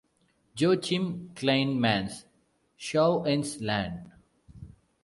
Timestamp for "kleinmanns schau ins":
1.35-3.59